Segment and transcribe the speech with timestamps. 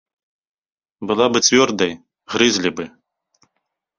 [1.09, 1.93] Была бы цвёрдай,
[2.33, 2.85] грызлі бы!